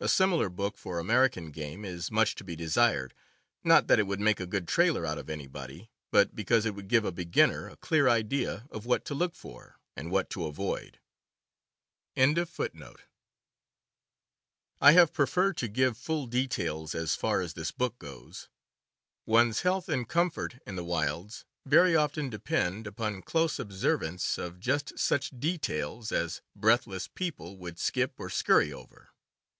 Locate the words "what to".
8.84-9.14, 10.10-10.44